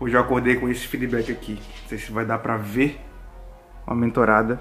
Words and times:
Hoje 0.00 0.16
eu 0.16 0.20
acordei 0.20 0.56
com 0.56 0.68
esse 0.68 0.86
feedback 0.86 1.30
aqui. 1.30 1.52
Não 1.52 1.88
sei 1.88 1.98
se 1.98 2.10
vai 2.10 2.24
dar 2.24 2.38
pra 2.38 2.56
ver 2.56 3.00
uma 3.86 3.94
mentorada 3.94 4.60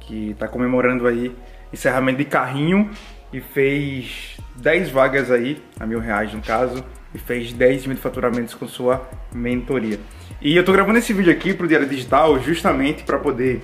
que 0.00 0.34
tá 0.38 0.48
comemorando 0.48 1.06
aí 1.06 1.34
encerramento 1.72 2.18
de 2.18 2.24
carrinho 2.24 2.90
e 3.32 3.40
fez 3.40 4.38
10 4.56 4.90
vagas 4.90 5.30
aí, 5.30 5.62
a 5.78 5.86
mil 5.86 5.98
reais 5.98 6.32
no 6.32 6.40
caso, 6.40 6.84
e 7.14 7.18
fez 7.18 7.52
10 7.52 7.86
mil 7.86 7.96
faturamentos 7.96 8.54
com 8.54 8.66
sua 8.66 9.08
mentoria. 9.32 9.98
E 10.40 10.56
eu 10.56 10.64
tô 10.64 10.72
gravando 10.72 10.98
esse 10.98 11.12
vídeo 11.12 11.32
aqui 11.32 11.54
pro 11.54 11.66
Diário 11.66 11.88
Digital 11.88 12.38
justamente 12.40 13.02
para 13.02 13.18
poder 13.18 13.62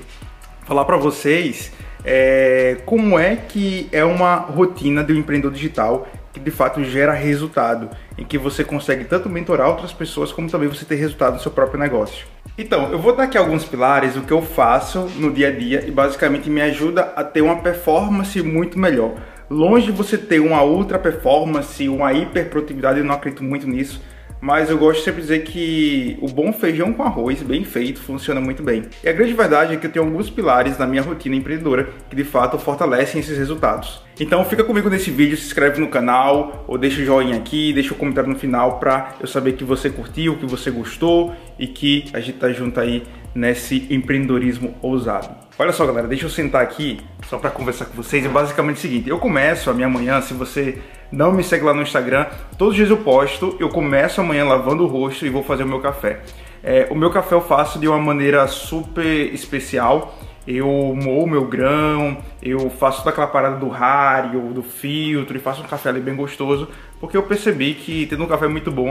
falar 0.63 0.85
para 0.85 0.97
vocês 0.97 1.73
é, 2.05 2.79
como 2.87 3.19
é 3.19 3.37
que 3.37 3.89
é 3.93 4.05
uma 4.05 4.37
rotina 4.37 5.05
de 5.05 5.13
um 5.13 5.17
empreendedor 5.17 5.53
digital 5.53 6.09
que 6.33 6.41
de 6.41 6.51
fato 6.51 6.83
gera 6.85 7.13
resultado, 7.13 7.91
em 8.17 8.25
que 8.25 8.39
você 8.39 8.63
consegue 8.63 9.05
tanto 9.05 9.29
mentorar 9.29 9.69
outras 9.69 9.93
pessoas 9.93 10.33
como 10.33 10.51
também 10.51 10.69
você 10.69 10.85
ter 10.85 10.97
resultado 10.97 11.35
no 11.35 11.41
seu 11.41 11.51
próprio 11.51 11.79
negócio. 11.79 12.27
Então, 12.57 12.91
eu 12.93 12.99
vou 12.99 13.15
dar 13.15 13.25
aqui 13.25 13.39
alguns 13.39 13.65
pilares 13.65 14.15
do 14.15 14.23
que 14.23 14.33
eu 14.33 14.43
faço 14.43 15.09
no 15.17 15.33
dia 15.33 15.49
a 15.49 15.51
dia 15.51 15.85
e 15.87 15.91
basicamente 15.91 16.51
me 16.51 16.61
ajuda 16.61 17.13
a 17.17 17.25
ter 17.25 17.41
uma 17.41 17.57
performance 17.61 18.41
muito 18.43 18.79
melhor. 18.79 19.15
Longe 19.49 19.87
de 19.87 19.93
você 19.93 20.17
ter 20.17 20.41
uma 20.41 20.63
ultra 20.63 20.99
performance, 20.99 21.89
uma 21.89 22.13
hiperprodutividade, 22.13 22.99
eu 22.99 23.05
não 23.05 23.15
acredito 23.15 23.43
muito 23.43 23.67
nisso 23.67 24.01
mas 24.41 24.71
eu 24.71 24.79
gosto 24.79 25.03
sempre 25.03 25.21
de 25.21 25.29
dizer 25.29 25.45
que 25.45 26.17
o 26.21 26.29
bom 26.29 26.53
feijão 26.53 26.93
com 26.93 27.03
arroz, 27.03 27.43
bem 27.43 27.65
feito, 27.65 28.01
funciona 28.01 28.41
muito 28.41 28.63
bem. 28.63 28.85
E 29.05 29.09
a 29.09 29.13
grande 29.13 29.35
verdade 29.35 29.75
é 29.75 29.77
que 29.77 29.87
eu 29.87 29.93
tenho 29.93 30.05
alguns 30.05 30.31
pilares 30.31 30.79
na 30.79 30.87
minha 30.87 31.03
rotina 31.03 31.37
empreendedora 31.37 31.89
que 32.09 32.17
de 32.17 32.25
fato 32.25 32.59
fortalecem 32.59 33.21
esses 33.21 33.37
resultados. 33.37 34.03
Então 34.19 34.45
fica 34.45 34.65
comigo 34.65 34.89
nesse 34.89 35.11
vídeo, 35.11 35.37
se 35.37 35.47
inscreve 35.47 35.81
no 35.81 35.89
canal, 35.89 36.65
ou 36.67 36.77
deixa 36.77 37.01
o 37.01 37.05
joinha 37.05 37.37
aqui, 37.37 37.73
deixa 37.73 37.95
o 37.95 37.97
comentário 37.97 38.31
no 38.31 38.39
final 38.39 38.79
para 38.79 39.15
eu 39.21 39.27
saber 39.27 39.53
que 39.53 39.65
você 39.65 39.89
curtiu, 39.91 40.37
que 40.37 40.47
você 40.47 40.71
gostou 40.71 41.35
e 41.59 41.67
que 41.67 42.05
a 42.13 42.21
gente 42.21 42.39
tá 42.39 42.51
junto 42.53 42.79
aí 42.81 43.03
nesse 43.35 43.87
empreendedorismo 43.91 44.75
ousado. 44.83 45.50
Olha 45.61 45.73
só, 45.73 45.85
galera, 45.85 46.09
deixa 46.09 46.25
eu 46.25 46.31
sentar 46.31 46.63
aqui 46.63 47.01
só 47.29 47.37
para 47.37 47.51
conversar 47.51 47.85
com 47.85 47.95
vocês. 47.95 48.25
É 48.25 48.29
basicamente 48.31 48.79
o 48.79 48.81
seguinte: 48.81 49.11
eu 49.11 49.19
começo 49.19 49.69
a 49.69 49.75
minha 49.75 49.91
manhã, 49.91 50.19
se 50.23 50.33
você 50.33 50.79
não 51.13 51.33
me 51.33 51.45
segue 51.45 51.63
lá 51.63 51.75
no 51.75 51.83
Instagram, 51.83 52.25
todos 52.57 52.73
os 52.73 52.77
dias 52.77 52.89
eu 52.89 52.97
posto, 52.97 53.59
eu 53.61 53.69
começo 53.69 54.23
amanhã 54.23 54.47
lavando 54.47 54.85
o 54.85 54.87
rosto 54.87 55.27
e 55.27 55.29
vou 55.29 55.43
fazer 55.43 55.65
o 55.65 55.69
meu 55.69 55.79
café. 55.79 56.21
É, 56.65 56.89
o 56.91 56.95
meu 56.95 57.11
café 57.11 57.35
eu 57.35 57.43
faço 57.43 57.79
de 57.79 57.87
uma 57.87 57.99
maneira 57.99 58.49
super 58.49 59.35
especial. 59.35 60.19
Eu 60.47 60.67
moo 60.97 61.27
meu 61.27 61.45
grão, 61.45 62.17
eu 62.43 62.71
faço 62.71 63.01
toda 63.01 63.11
aquela 63.11 63.27
parada 63.27 63.57
do 63.57 63.69
rário, 63.69 64.41
do 64.55 64.63
filtro 64.63 65.37
e 65.37 65.41
faço 65.41 65.63
um 65.63 65.67
café 65.67 65.91
ali 65.91 66.01
bem 66.01 66.17
gostoso, 66.17 66.71
porque 66.99 67.19
eu 67.19 67.23
percebi 67.25 67.75
que 67.75 68.07
tendo 68.07 68.25
um 68.25 68.27
café 68.27 68.49
muito 68.49 68.73
bom, 68.73 68.89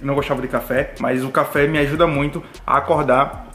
eu 0.00 0.06
não 0.06 0.14
gostava 0.14 0.40
de 0.40 0.48
café, 0.48 0.94
mas 1.00 1.22
o 1.22 1.28
café 1.28 1.66
me 1.66 1.76
ajuda 1.76 2.06
muito 2.06 2.42
a 2.66 2.78
acordar 2.78 3.47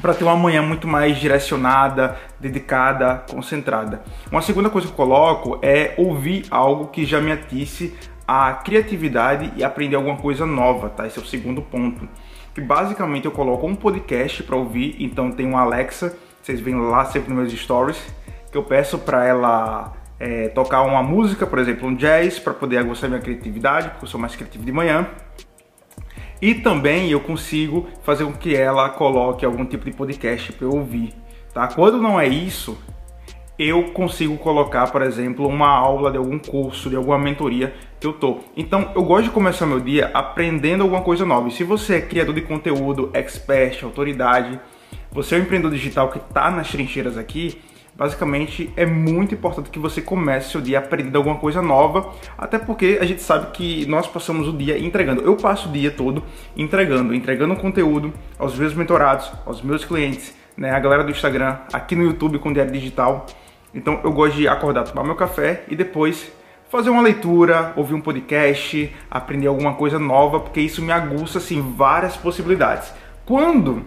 para 0.00 0.14
ter 0.14 0.24
uma 0.24 0.36
manhã 0.36 0.62
muito 0.62 0.86
mais 0.86 1.18
direcionada, 1.18 2.16
dedicada, 2.40 3.24
concentrada. 3.30 4.02
Uma 4.30 4.42
segunda 4.42 4.70
coisa 4.70 4.86
que 4.86 4.92
eu 4.92 4.96
coloco 4.96 5.58
é 5.62 5.94
ouvir 5.96 6.44
algo 6.50 6.88
que 6.88 7.04
já 7.04 7.20
me 7.20 7.32
atisse 7.32 7.96
a 8.26 8.52
criatividade 8.52 9.52
e 9.56 9.64
aprender 9.64 9.96
alguma 9.96 10.16
coisa 10.16 10.44
nova, 10.44 10.90
tá? 10.90 11.06
Esse 11.06 11.18
é 11.18 11.22
o 11.22 11.26
segundo 11.26 11.62
ponto. 11.62 12.08
Que 12.54 12.60
basicamente 12.60 13.24
eu 13.24 13.32
coloco 13.32 13.66
um 13.66 13.74
podcast 13.74 14.42
para 14.42 14.56
ouvir, 14.56 14.96
então 14.98 15.30
tem 15.30 15.46
uma 15.46 15.60
Alexa, 15.60 16.16
vocês 16.42 16.60
veem 16.60 16.78
lá 16.78 17.04
sempre 17.04 17.32
nos 17.32 17.38
meus 17.38 17.60
stories, 17.60 17.98
que 18.50 18.58
eu 18.58 18.62
peço 18.62 18.98
para 18.98 19.24
ela 19.24 19.92
é, 20.20 20.48
tocar 20.48 20.82
uma 20.82 21.02
música, 21.02 21.46
por 21.46 21.58
exemplo, 21.58 21.88
um 21.88 21.94
jazz, 21.94 22.38
para 22.38 22.52
poder 22.52 22.78
aguçar 22.78 23.08
minha 23.08 23.22
criatividade, 23.22 23.88
porque 23.90 24.04
eu 24.04 24.08
sou 24.08 24.20
mais 24.20 24.34
criativo 24.34 24.64
de 24.64 24.72
manhã. 24.72 25.06
E 26.40 26.54
também 26.54 27.10
eu 27.10 27.20
consigo 27.20 27.88
fazer 28.02 28.24
com 28.24 28.32
que 28.32 28.54
ela 28.54 28.88
coloque 28.90 29.44
algum 29.44 29.64
tipo 29.64 29.84
de 29.84 29.92
podcast 29.92 30.52
para 30.52 30.66
eu 30.66 30.72
ouvir, 30.72 31.12
tá? 31.52 31.66
Quando 31.68 32.00
não 32.00 32.18
é 32.18 32.28
isso, 32.28 32.78
eu 33.58 33.90
consigo 33.90 34.36
colocar, 34.38 34.90
por 34.92 35.02
exemplo, 35.02 35.48
uma 35.48 35.68
aula 35.68 36.12
de 36.12 36.16
algum 36.16 36.38
curso, 36.38 36.88
de 36.88 36.94
alguma 36.94 37.18
mentoria 37.18 37.74
que 37.98 38.06
eu 38.06 38.12
tô. 38.12 38.38
Então, 38.56 38.92
eu 38.94 39.02
gosto 39.02 39.24
de 39.24 39.30
começar 39.30 39.66
meu 39.66 39.80
dia 39.80 40.12
aprendendo 40.14 40.84
alguma 40.84 41.02
coisa 41.02 41.26
nova. 41.26 41.48
E 41.48 41.50
se 41.50 41.64
você 41.64 41.96
é 41.96 42.00
criador 42.00 42.36
de 42.36 42.42
conteúdo, 42.42 43.10
expert, 43.12 43.82
autoridade, 43.82 44.60
você 45.10 45.34
é 45.34 45.38
um 45.38 45.42
empreendedor 45.42 45.72
digital 45.72 46.08
que 46.08 46.18
está 46.18 46.52
nas 46.52 46.70
trincheiras 46.70 47.18
aqui, 47.18 47.60
Basicamente, 47.98 48.72
é 48.76 48.86
muito 48.86 49.34
importante 49.34 49.70
que 49.70 49.78
você 49.78 50.00
comece 50.00 50.52
seu 50.52 50.60
dia 50.60 50.78
aprendendo 50.78 51.16
alguma 51.16 51.34
coisa 51.34 51.60
nova, 51.60 52.14
até 52.38 52.56
porque 52.56 52.96
a 53.00 53.04
gente 53.04 53.20
sabe 53.20 53.50
que 53.50 53.84
nós 53.86 54.06
passamos 54.06 54.46
o 54.46 54.52
dia 54.52 54.78
entregando. 54.78 55.20
Eu 55.22 55.34
passo 55.34 55.68
o 55.68 55.72
dia 55.72 55.90
todo 55.90 56.22
entregando, 56.56 57.12
entregando 57.12 57.56
conteúdo 57.56 58.12
aos 58.38 58.56
meus 58.56 58.72
mentorados, 58.72 59.32
aos 59.44 59.60
meus 59.62 59.84
clientes, 59.84 60.32
né, 60.56 60.70
a 60.70 60.78
galera 60.78 61.02
do 61.02 61.10
Instagram, 61.10 61.56
aqui 61.72 61.96
no 61.96 62.04
YouTube 62.04 62.38
com 62.38 62.52
Diário 62.52 62.70
Digital. 62.70 63.26
Então, 63.74 64.00
eu 64.04 64.12
gosto 64.12 64.36
de 64.36 64.46
acordar, 64.46 64.84
tomar 64.84 65.02
meu 65.02 65.16
café 65.16 65.64
e 65.66 65.74
depois 65.74 66.30
fazer 66.70 66.90
uma 66.90 67.02
leitura, 67.02 67.72
ouvir 67.74 67.94
um 67.94 68.00
podcast, 68.00 68.94
aprender 69.10 69.48
alguma 69.48 69.74
coisa 69.74 69.98
nova, 69.98 70.38
porque 70.38 70.60
isso 70.60 70.80
me 70.82 70.92
aguça 70.92 71.38
assim 71.38 71.74
várias 71.76 72.16
possibilidades. 72.16 72.92
Quando 73.26 73.84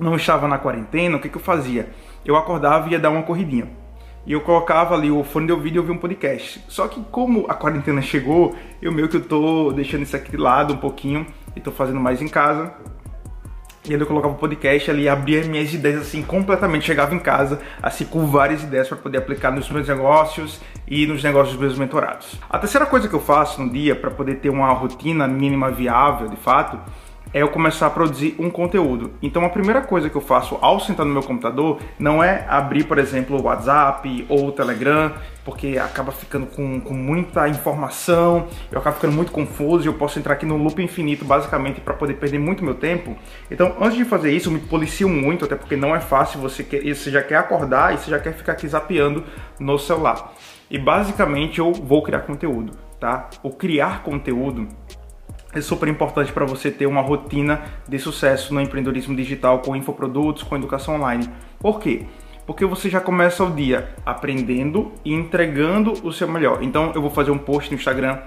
não 0.00 0.16
estava 0.16 0.48
na 0.48 0.56
quarentena, 0.56 1.18
o 1.18 1.20
que, 1.20 1.28
que 1.28 1.36
eu 1.36 1.42
fazia? 1.42 1.90
Eu 2.24 2.36
acordava 2.36 2.88
e 2.88 2.92
ia 2.92 2.98
dar 2.98 3.10
uma 3.10 3.22
corridinha. 3.22 3.68
E 4.26 4.32
eu 4.32 4.40
colocava 4.40 4.94
ali 4.94 5.10
o 5.10 5.22
fone 5.22 5.46
de 5.46 5.52
ouvido 5.52 5.76
e 5.76 5.78
ouvia 5.78 5.94
um 5.94 5.98
podcast. 5.98 6.64
Só 6.68 6.88
que 6.88 7.02
como 7.10 7.44
a 7.46 7.54
quarentena 7.54 8.00
chegou, 8.00 8.54
eu 8.80 8.90
meio 8.90 9.08
que 9.08 9.18
eu 9.18 9.22
tô 9.22 9.70
deixando 9.72 10.02
isso 10.02 10.16
aqui 10.16 10.30
de 10.30 10.38
lado 10.38 10.72
um 10.72 10.78
pouquinho 10.78 11.26
e 11.54 11.60
tô 11.60 11.70
fazendo 11.70 12.00
mais 12.00 12.22
em 12.22 12.28
casa. 12.28 12.72
E 13.86 13.92
aí 13.92 14.00
eu 14.00 14.06
colocava 14.06 14.32
o 14.32 14.38
podcast 14.38 14.90
ali, 14.90 15.06
abria 15.06 15.44
minhas 15.44 15.74
ideias 15.74 16.00
assim 16.00 16.22
completamente, 16.22 16.86
chegava 16.86 17.14
em 17.14 17.18
casa 17.18 17.60
assim 17.82 18.06
com 18.06 18.26
várias 18.26 18.62
ideias 18.62 18.88
para 18.88 18.96
poder 18.96 19.18
aplicar 19.18 19.50
nos 19.50 19.68
meus 19.68 19.86
negócios 19.86 20.58
e 20.88 21.06
nos 21.06 21.22
negócios 21.22 21.50
dos 21.54 21.60
meus 21.60 21.78
mentorados. 21.78 22.40
A 22.48 22.58
terceira 22.58 22.86
coisa 22.86 23.06
que 23.08 23.14
eu 23.14 23.20
faço 23.20 23.62
no 23.62 23.70
dia 23.70 23.94
para 23.94 24.10
poder 24.10 24.36
ter 24.36 24.48
uma 24.48 24.72
rotina 24.72 25.28
mínima 25.28 25.70
viável, 25.70 26.28
de 26.28 26.36
fato, 26.36 26.80
é 27.34 27.42
eu 27.42 27.48
começar 27.48 27.88
a 27.88 27.90
produzir 27.90 28.36
um 28.38 28.48
conteúdo. 28.48 29.10
Então 29.20 29.44
a 29.44 29.50
primeira 29.50 29.80
coisa 29.80 30.08
que 30.08 30.14
eu 30.14 30.20
faço 30.20 30.56
ao 30.60 30.78
sentar 30.78 31.04
no 31.04 31.12
meu 31.12 31.22
computador 31.22 31.80
não 31.98 32.22
é 32.22 32.46
abrir, 32.48 32.84
por 32.84 32.96
exemplo, 32.96 33.36
o 33.36 33.42
WhatsApp 33.42 34.24
ou 34.28 34.46
o 34.46 34.52
Telegram, 34.52 35.12
porque 35.44 35.76
acaba 35.76 36.12
ficando 36.12 36.46
com, 36.46 36.80
com 36.80 36.94
muita 36.94 37.48
informação, 37.48 38.46
eu 38.70 38.78
acabo 38.78 38.94
ficando 38.94 39.14
muito 39.14 39.32
confuso 39.32 39.84
e 39.84 39.88
eu 39.88 39.94
posso 39.94 40.16
entrar 40.16 40.34
aqui 40.34 40.46
no 40.46 40.56
loop 40.56 40.80
infinito 40.80 41.24
basicamente 41.24 41.80
para 41.80 41.92
poder 41.92 42.14
perder 42.14 42.38
muito 42.38 42.64
meu 42.64 42.76
tempo. 42.76 43.16
Então 43.50 43.74
antes 43.80 43.96
de 43.98 44.04
fazer 44.04 44.30
isso, 44.30 44.48
eu 44.48 44.52
me 44.52 44.60
policio 44.60 45.08
muito, 45.08 45.44
até 45.44 45.56
porque 45.56 45.74
não 45.74 45.94
é 45.94 45.98
fácil, 45.98 46.40
você, 46.40 46.62
quer, 46.62 46.82
você 46.82 47.10
já 47.10 47.20
quer 47.20 47.36
acordar 47.36 47.92
e 47.92 47.98
você 47.98 48.12
já 48.12 48.18
quer 48.20 48.32
ficar 48.32 48.52
aqui 48.52 48.68
zapeando 48.68 49.24
no 49.58 49.76
celular. 49.76 50.32
E 50.70 50.78
basicamente 50.78 51.58
eu 51.58 51.72
vou 51.72 52.02
criar 52.02 52.20
conteúdo, 52.20 52.72
tá? 52.98 53.28
O 53.42 53.50
criar 53.50 54.02
conteúdo 54.02 54.68
é 55.54 55.60
super 55.60 55.88
importante 55.88 56.32
para 56.32 56.44
você 56.44 56.70
ter 56.70 56.86
uma 56.86 57.00
rotina 57.00 57.62
de 57.88 57.98
sucesso 57.98 58.52
no 58.52 58.60
empreendedorismo 58.60 59.14
digital 59.14 59.60
com 59.60 59.76
infoprodutos, 59.76 60.42
com 60.42 60.56
educação 60.56 60.96
online. 60.96 61.28
Por 61.58 61.80
quê? 61.80 62.06
Porque 62.46 62.66
você 62.66 62.90
já 62.90 63.00
começa 63.00 63.42
o 63.44 63.50
dia 63.50 63.88
aprendendo 64.04 64.92
e 65.04 65.14
entregando 65.14 65.92
o 66.06 66.12
seu 66.12 66.28
melhor. 66.28 66.62
Então 66.62 66.92
eu 66.94 67.00
vou 67.00 67.10
fazer 67.10 67.30
um 67.30 67.38
post 67.38 67.70
no 67.70 67.76
Instagram, 67.76 68.18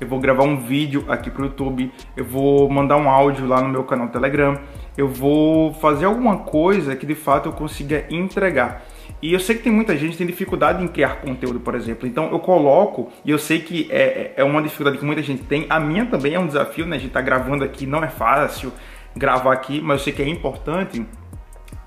eu 0.00 0.06
vou 0.06 0.20
gravar 0.20 0.44
um 0.44 0.58
vídeo 0.58 1.04
aqui 1.08 1.30
pro 1.30 1.46
YouTube, 1.46 1.90
eu 2.16 2.24
vou 2.24 2.68
mandar 2.68 2.96
um 2.96 3.08
áudio 3.08 3.46
lá 3.46 3.60
no 3.60 3.68
meu 3.68 3.84
canal 3.84 4.08
Telegram, 4.08 4.58
eu 4.96 5.08
vou 5.08 5.72
fazer 5.74 6.04
alguma 6.04 6.38
coisa 6.38 6.94
que 6.94 7.06
de 7.06 7.14
fato 7.14 7.48
eu 7.48 7.52
consiga 7.52 8.04
entregar. 8.10 8.82
E 9.24 9.32
eu 9.32 9.40
sei 9.40 9.56
que 9.56 9.62
tem 9.62 9.72
muita 9.72 9.96
gente 9.96 10.10
que 10.10 10.18
tem 10.18 10.26
dificuldade 10.26 10.84
em 10.84 10.86
criar 10.86 11.22
conteúdo, 11.22 11.58
por 11.58 11.74
exemplo. 11.74 12.06
Então 12.06 12.30
eu 12.30 12.38
coloco, 12.38 13.10
e 13.24 13.30
eu 13.30 13.38
sei 13.38 13.58
que 13.58 13.88
é, 13.90 14.34
é 14.36 14.44
uma 14.44 14.60
dificuldade 14.60 14.98
que 14.98 15.04
muita 15.04 15.22
gente 15.22 15.42
tem. 15.44 15.64
A 15.70 15.80
minha 15.80 16.04
também 16.04 16.34
é 16.34 16.38
um 16.38 16.46
desafio, 16.46 16.84
né? 16.84 16.96
A 16.96 16.98
gente 16.98 17.12
tá 17.12 17.22
gravando 17.22 17.64
aqui, 17.64 17.86
não 17.86 18.04
é 18.04 18.08
fácil 18.08 18.70
gravar 19.16 19.54
aqui, 19.54 19.80
mas 19.80 20.00
eu 20.00 20.04
sei 20.04 20.12
que 20.12 20.20
é 20.20 20.28
importante 20.28 21.06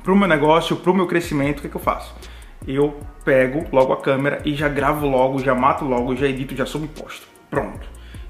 para 0.04 0.12
o 0.12 0.16
meu 0.16 0.28
negócio, 0.28 0.78
para 0.78 0.92
o 0.92 0.95
meu 0.95 1.06
crescimento. 1.06 1.60
O 1.60 1.62
que, 1.62 1.69
que 1.69 1.75
eu 1.75 1.80
faço? 1.80 2.12
Eu 2.68 3.00
pego 3.24 3.66
logo 3.72 3.94
a 3.94 4.01
câmera 4.01 4.42
e 4.44 4.56
já 4.56 4.68
gravo 4.68 5.07
logo, 5.07 5.38
já 5.38 5.54
mato 5.54 5.86
logo, 5.86 6.16
já 6.16 6.25
edito, 6.25 6.56
já 6.56 6.66
subo 6.66 6.86
e 6.86 6.88
posto. 6.88 7.28
Pronto. 7.51 7.88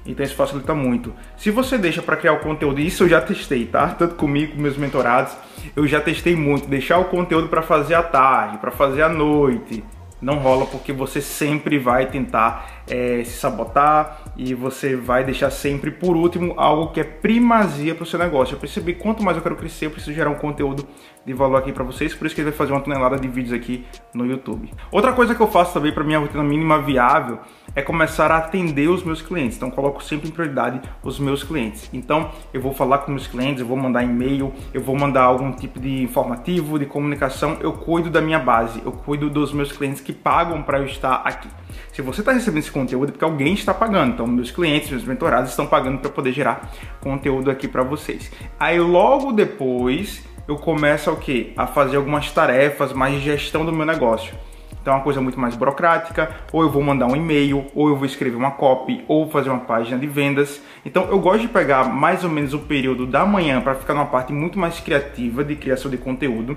Então 0.08 0.24
isso 0.24 0.34
facilita 0.34 0.74
muito. 0.74 1.12
Se 1.36 1.50
você 1.50 1.76
deixa 1.76 2.00
para 2.00 2.16
criar 2.16 2.32
o 2.32 2.40
conteúdo, 2.40 2.80
isso 2.80 3.04
eu 3.04 3.08
já 3.08 3.20
testei, 3.20 3.66
tá? 3.66 3.88
Tanto 3.88 4.14
comigo, 4.14 4.54
com 4.54 4.62
meus 4.62 4.76
mentorados, 4.76 5.36
eu 5.76 5.86
já 5.86 6.00
testei 6.00 6.34
muito. 6.34 6.66
Deixar 6.66 6.98
o 6.98 7.04
conteúdo 7.04 7.48
para 7.48 7.60
fazer 7.60 7.94
à 7.94 8.02
tarde, 8.02 8.56
para 8.56 8.70
fazer 8.70 9.02
à 9.02 9.08
noite, 9.08 9.84
não 10.20 10.38
rola 10.38 10.66
porque 10.66 10.92
você 10.92 11.20
sempre 11.20 11.78
vai 11.78 12.06
tentar 12.06 12.82
é, 12.88 13.22
se 13.22 13.38
sabotar 13.38 14.27
e 14.38 14.54
você 14.54 14.94
vai 14.94 15.24
deixar 15.24 15.50
sempre 15.50 15.90
por 15.90 16.16
último 16.16 16.54
algo 16.56 16.92
que 16.92 17.00
é 17.00 17.04
primazia 17.04 17.94
para 17.94 18.04
o 18.04 18.06
seu 18.06 18.18
negócio. 18.18 18.54
Eu 18.54 18.60
percebi 18.60 18.94
quanto 18.94 19.22
mais 19.22 19.36
eu 19.36 19.42
quero 19.42 19.56
crescer, 19.56 19.86
eu 19.86 19.90
preciso 19.90 20.14
gerar 20.14 20.30
um 20.30 20.36
conteúdo 20.36 20.86
de 21.26 21.34
valor 21.34 21.56
aqui 21.56 21.72
para 21.72 21.84
vocês, 21.84 22.14
por 22.14 22.24
isso 22.24 22.34
que 22.34 22.40
ele 22.40 22.50
vai 22.50 22.56
fazer 22.56 22.72
uma 22.72 22.80
tonelada 22.80 23.18
de 23.18 23.28
vídeos 23.28 23.52
aqui 23.52 23.84
no 24.14 24.24
YouTube. 24.24 24.72
Outra 24.90 25.12
coisa 25.12 25.34
que 25.34 25.40
eu 25.40 25.48
faço 25.48 25.74
também 25.74 25.92
para 25.92 26.04
minha 26.04 26.18
rotina 26.18 26.42
mínima 26.42 26.80
viável 26.80 27.40
é 27.74 27.82
começar 27.82 28.30
a 28.30 28.38
atender 28.38 28.88
os 28.88 29.02
meus 29.02 29.20
clientes. 29.20 29.56
Então 29.56 29.70
coloco 29.70 30.02
sempre 30.02 30.28
em 30.28 30.30
prioridade 30.30 30.80
os 31.02 31.18
meus 31.18 31.42
clientes. 31.42 31.90
Então 31.92 32.30
eu 32.54 32.62
vou 32.62 32.72
falar 32.72 32.98
com 32.98 33.10
meus 33.10 33.26
clientes, 33.26 33.60
eu 33.60 33.66
vou 33.66 33.76
mandar 33.76 34.04
e-mail, 34.04 34.52
eu 34.72 34.80
vou 34.80 34.96
mandar 34.96 35.24
algum 35.24 35.50
tipo 35.52 35.80
de 35.80 36.02
informativo, 36.02 36.78
de 36.78 36.86
comunicação, 36.86 37.58
eu 37.60 37.72
cuido 37.72 38.08
da 38.08 38.20
minha 38.20 38.38
base, 38.38 38.80
eu 38.84 38.92
cuido 38.92 39.28
dos 39.28 39.52
meus 39.52 39.72
clientes 39.72 40.00
que 40.00 40.12
pagam 40.12 40.62
para 40.62 40.78
eu 40.78 40.84
estar 40.84 41.16
aqui. 41.24 41.48
Se 41.92 42.02
você 42.02 42.20
está 42.20 42.32
recebendo 42.32 42.60
esse 42.60 42.70
conteúdo 42.70 43.08
é 43.08 43.12
porque 43.12 43.24
alguém 43.24 43.54
está 43.54 43.74
pagando. 43.74 44.14
Então 44.14 44.26
meus 44.26 44.50
clientes, 44.50 44.90
meus 44.90 45.04
mentorados 45.04 45.50
estão 45.50 45.66
pagando 45.66 45.98
para 45.98 46.10
poder 46.10 46.32
gerar 46.32 46.72
conteúdo 47.00 47.50
aqui 47.50 47.66
para 47.66 47.82
vocês. 47.82 48.30
Aí 48.58 48.78
logo 48.78 49.32
depois 49.32 50.22
eu 50.46 50.56
começo 50.56 51.10
o 51.10 51.16
quê? 51.16 51.52
A 51.56 51.66
fazer 51.66 51.96
algumas 51.96 52.30
tarefas 52.30 52.92
mais 52.92 53.14
de 53.14 53.20
gestão 53.20 53.66
do 53.66 53.72
meu 53.72 53.84
negócio. 53.84 54.34
Então 54.80 54.94
é 54.94 54.96
uma 54.96 55.04
coisa 55.04 55.20
muito 55.20 55.38
mais 55.38 55.54
burocrática, 55.54 56.30
ou 56.50 56.62
eu 56.62 56.70
vou 56.70 56.82
mandar 56.82 57.06
um 57.06 57.14
e-mail, 57.14 57.66
ou 57.74 57.88
eu 57.88 57.96
vou 57.96 58.06
escrever 58.06 58.36
uma 58.36 58.52
copy, 58.52 59.04
ou 59.06 59.28
fazer 59.28 59.50
uma 59.50 59.60
página 59.60 59.98
de 59.98 60.06
vendas. 60.06 60.62
Então 60.84 61.08
eu 61.10 61.18
gosto 61.18 61.42
de 61.42 61.48
pegar 61.48 61.84
mais 61.84 62.24
ou 62.24 62.30
menos 62.30 62.54
o 62.54 62.60
período 62.60 63.06
da 63.06 63.26
manhã 63.26 63.60
para 63.60 63.74
ficar 63.74 63.92
numa 63.92 64.06
parte 64.06 64.32
muito 64.32 64.58
mais 64.58 64.80
criativa 64.80 65.44
de 65.44 65.56
criação 65.56 65.90
de 65.90 65.98
conteúdo. 65.98 66.56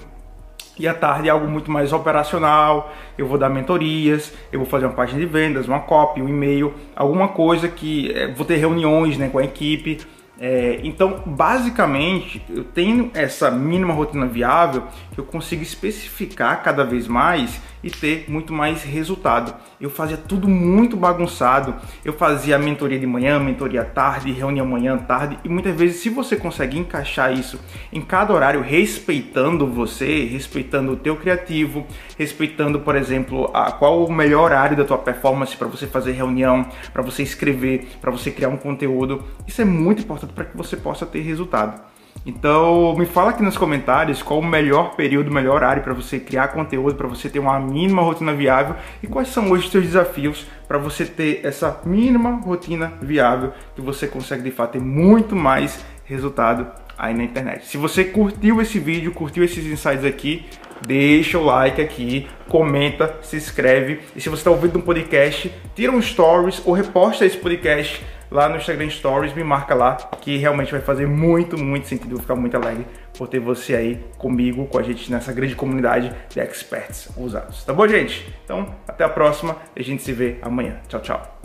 E 0.79 0.87
à 0.87 0.93
tarde 0.93 1.27
é 1.27 1.31
algo 1.31 1.47
muito 1.47 1.69
mais 1.69 1.91
operacional, 1.91 2.93
eu 3.17 3.27
vou 3.27 3.37
dar 3.37 3.49
mentorias, 3.49 4.33
eu 4.51 4.59
vou 4.59 4.67
fazer 4.67 4.85
uma 4.85 4.93
página 4.93 5.19
de 5.19 5.25
vendas, 5.25 5.67
uma 5.67 5.81
copy, 5.81 6.21
um 6.21 6.29
e-mail, 6.29 6.73
alguma 6.95 7.27
coisa 7.27 7.67
que 7.67 8.11
é, 8.13 8.27
vou 8.27 8.45
ter 8.45 8.55
reuniões 8.55 9.17
né, 9.17 9.29
com 9.29 9.37
a 9.37 9.43
equipe, 9.43 9.99
é, 10.43 10.79
então, 10.83 11.21
basicamente, 11.23 12.43
eu 12.49 12.63
tenho 12.63 13.11
essa 13.13 13.51
mínima 13.51 13.93
rotina 13.93 14.25
viável 14.25 14.87
que 15.13 15.19
eu 15.19 15.23
consigo 15.23 15.61
especificar 15.61 16.63
cada 16.63 16.83
vez 16.83 17.07
mais 17.07 17.61
e 17.83 17.89
ter 17.89 18.25
muito 18.27 18.53
mais 18.53 18.83
resultado. 18.83 19.53
Eu 19.79 19.89
fazia 19.89 20.17
tudo 20.17 20.47
muito 20.47 20.95
bagunçado. 20.95 21.75
Eu 22.05 22.13
fazia 22.13 22.57
mentoria 22.57 22.99
de 22.99 23.07
manhã, 23.07 23.39
mentoria 23.39 23.83
tarde, 23.83 24.31
reunião 24.31 24.65
manhã, 24.65 24.97
tarde 24.97 25.37
e 25.43 25.49
muitas 25.49 25.75
vezes 25.75 26.01
se 26.01 26.09
você 26.09 26.35
consegue 26.35 26.77
encaixar 26.77 27.33
isso 27.33 27.59
em 27.91 28.01
cada 28.01 28.33
horário 28.33 28.61
respeitando 28.61 29.65
você, 29.67 30.25
respeitando 30.25 30.93
o 30.93 30.95
teu 30.95 31.15
criativo, 31.15 31.85
respeitando, 32.17 32.79
por 32.79 32.95
exemplo, 32.95 33.49
a, 33.53 33.71
qual 33.71 34.05
o 34.05 34.11
melhor 34.11 34.45
horário 34.45 34.77
da 34.77 34.83
tua 34.83 34.97
performance 34.97 35.55
para 35.55 35.67
você 35.67 35.87
fazer 35.87 36.11
reunião, 36.11 36.65
para 36.93 37.01
você 37.01 37.23
escrever, 37.23 37.87
para 37.99 38.11
você 38.11 38.29
criar 38.31 38.49
um 38.49 38.57
conteúdo, 38.57 39.23
isso 39.47 39.61
é 39.61 39.65
muito 39.65 40.03
importante 40.03 40.30
para 40.33 40.45
que 40.45 40.55
você 40.55 40.75
possa 40.75 41.05
ter 41.05 41.21
resultado. 41.21 41.81
Então, 42.25 42.95
me 42.95 43.05
fala 43.05 43.31
aqui 43.31 43.41
nos 43.41 43.57
comentários 43.57 44.21
qual 44.21 44.39
o 44.39 44.45
melhor 44.45 44.95
período, 44.95 45.29
o 45.29 45.33
melhor 45.33 45.55
horário 45.55 45.81
para 45.81 45.93
você 45.93 46.19
criar 46.19 46.49
conteúdo, 46.49 46.95
para 46.95 47.07
você 47.07 47.27
ter 47.29 47.39
uma 47.39 47.59
mínima 47.59 48.01
rotina 48.03 48.31
viável 48.33 48.75
e 49.01 49.07
quais 49.07 49.29
são 49.29 49.49
hoje 49.49 49.65
os 49.65 49.71
seus 49.71 49.85
desafios 49.85 50.45
para 50.67 50.77
você 50.77 51.05
ter 51.05 51.41
essa 51.43 51.81
mínima 51.83 52.39
rotina 52.41 52.93
viável 53.01 53.51
que 53.75 53.81
você 53.81 54.07
consegue 54.07 54.43
de 54.43 54.51
fato 54.51 54.73
ter 54.73 54.81
muito 54.81 55.35
mais 55.35 55.83
resultado 56.05 56.67
aí 56.95 57.13
na 57.13 57.23
internet. 57.23 57.65
Se 57.65 57.77
você 57.77 58.03
curtiu 58.03 58.61
esse 58.61 58.77
vídeo, 58.77 59.11
curtiu 59.11 59.43
esses 59.43 59.65
insights 59.65 60.05
aqui, 60.05 60.45
deixa 60.85 61.39
o 61.39 61.43
like 61.43 61.81
aqui, 61.81 62.27
comenta, 62.47 63.15
se 63.23 63.35
inscreve 63.35 63.99
e 64.15 64.21
se 64.21 64.29
você 64.29 64.41
está 64.41 64.51
ouvindo 64.51 64.77
um 64.77 64.81
podcast, 64.81 65.51
tira 65.73 65.91
um 65.91 66.01
stories 66.01 66.61
ou 66.65 66.73
reposta 66.73 67.25
esse 67.25 67.37
podcast 67.37 68.03
lá 68.31 68.47
no 68.47 68.55
Instagram 68.55 68.89
Stories, 68.89 69.33
me 69.33 69.43
marca 69.43 69.75
lá, 69.75 69.95
que 70.21 70.37
realmente 70.37 70.71
vai 70.71 70.81
fazer 70.81 71.05
muito, 71.05 71.57
muito 71.57 71.87
sentido. 71.87 72.11
Eu 72.11 72.15
vou 72.15 72.21
ficar 72.21 72.35
muito 72.35 72.55
alegre 72.55 72.87
por 73.17 73.27
ter 73.27 73.39
você 73.39 73.75
aí 73.75 74.05
comigo, 74.17 74.65
com 74.65 74.79
a 74.79 74.81
gente 74.81 75.11
nessa 75.11 75.33
grande 75.33 75.53
comunidade 75.53 76.11
de 76.29 76.39
experts 76.39 77.09
usados. 77.17 77.63
Tá 77.65 77.73
bom, 77.73 77.87
gente? 77.87 78.33
Então, 78.45 78.73
até 78.87 79.03
a 79.03 79.09
próxima 79.09 79.57
e 79.75 79.81
a 79.81 79.83
gente 79.83 80.01
se 80.01 80.13
vê 80.13 80.37
amanhã. 80.41 80.79
Tchau, 80.87 81.01
tchau. 81.01 81.40